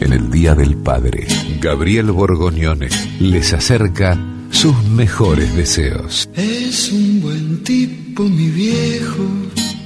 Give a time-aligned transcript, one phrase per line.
[0.00, 1.26] En el Día del Padre,
[1.60, 2.88] Gabriel Borgognone
[3.20, 4.18] les acerca
[4.50, 6.28] sus mejores deseos.
[6.34, 9.24] Es un buen tipo, mi viejo.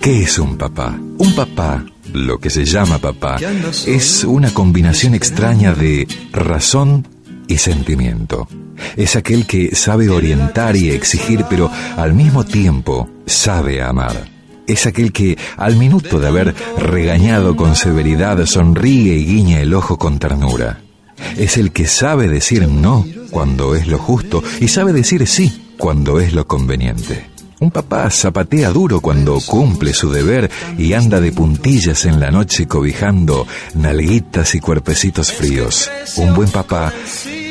[0.00, 0.96] ¿Qué es un papá?
[1.18, 3.36] Un papá, lo que se llama papá,
[3.86, 7.06] es una combinación extraña de razón
[7.48, 8.46] y sentimiento.
[8.96, 14.35] Es aquel que sabe orientar y exigir, pero al mismo tiempo sabe amar
[14.66, 19.98] es aquel que, al minuto de haber regañado con severidad, sonríe y guiña el ojo
[19.98, 20.80] con ternura.
[21.36, 26.20] Es el que sabe decir no cuando es lo justo y sabe decir sí cuando
[26.20, 27.36] es lo conveniente.
[27.58, 32.66] Un papá zapatea duro cuando cumple su deber y anda de puntillas en la noche
[32.66, 35.90] cobijando nalguitas y cuerpecitos fríos.
[36.16, 36.92] Un buen papá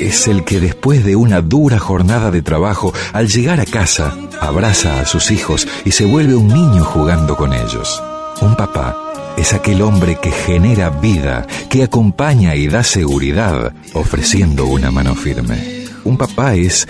[0.00, 5.00] es el que después de una dura jornada de trabajo, al llegar a casa, abraza
[5.00, 8.02] a sus hijos y se vuelve un niño jugando con ellos.
[8.40, 8.96] Un papá
[9.36, 15.84] es aquel hombre que genera vida, que acompaña y da seguridad, ofreciendo una mano firme.
[16.04, 16.88] Un papá es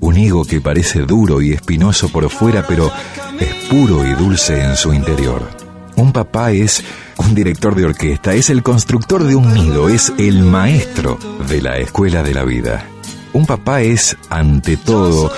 [0.00, 2.90] un higo que parece duro y espinoso por fuera, pero
[3.38, 5.48] es puro y dulce en su interior.
[5.96, 6.82] Un papá es
[7.26, 11.78] un director de orquesta, es el constructor de un nido, es el maestro de la
[11.78, 12.84] escuela de la vida.
[13.32, 15.32] Un papá es, ante todo,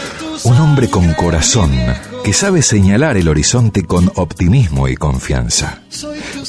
[0.45, 1.71] un hombre con corazón
[2.25, 5.83] que sabe señalar el horizonte con optimismo y confianza.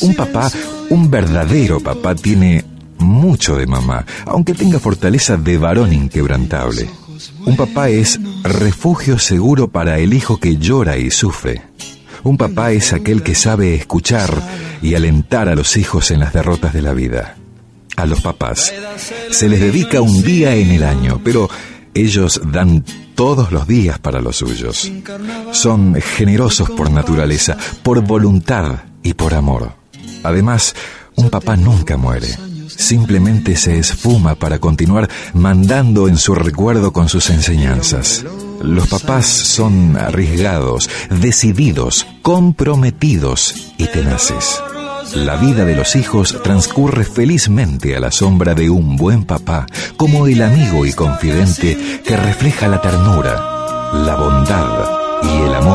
[0.02, 0.52] Un papá,
[0.89, 2.66] un verdadero papá, tiene
[2.97, 6.89] mucho de mamá, aunque tenga fortaleza de varón inquebrantable.
[7.45, 11.61] Un papá es refugio seguro para el hijo que llora y sufre.
[12.23, 14.32] Un papá es aquel que sabe escuchar
[14.85, 17.35] y alentar a los hijos en las derrotas de la vida.
[17.97, 18.71] A los papás
[19.31, 21.49] se les dedica un día en el año, pero
[21.95, 22.83] ellos dan
[23.15, 24.91] todos los días para los suyos.
[25.51, 29.73] Son generosos por naturaleza, por voluntad y por amor.
[30.21, 30.75] Además,
[31.15, 32.27] un papá nunca muere.
[32.67, 38.23] Simplemente se esfuma para continuar mandando en su recuerdo con sus enseñanzas.
[38.61, 44.61] Los papás son arriesgados, decididos, comprometidos y tenaces.
[45.14, 49.67] La vida de los hijos transcurre felizmente a la sombra de un buen papá,
[49.98, 53.33] como el amigo y confidente que refleja la ternura,
[53.94, 55.74] la bondad y el amor